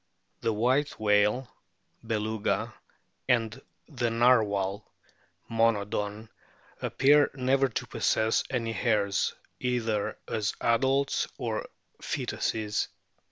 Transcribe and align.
The 0.41 0.51
White 0.51 0.99
whale, 0.99 1.47
Beluga, 2.03 2.73
and 3.29 3.61
the 3.87 4.09
Narwhal, 4.09 4.91
Monodon, 5.47 6.27
appear 6.81 7.29
never 7.35 7.69
to 7.69 7.85
possess 7.85 8.43
any 8.49 8.71
hairs, 8.71 9.35
either 9.59 10.17
as 10.27 10.55
adults 10.59 11.27
or 11.37 11.67
foetuses. 12.01 12.87